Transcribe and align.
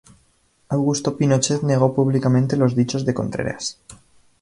Augusto 0.69 1.15
Pinochet 1.15 1.61
negó 1.61 1.93
públicamente 1.93 2.57
los 2.57 2.75
dichos 2.75 3.05
de 3.05 3.13
Contreras. 3.13 3.77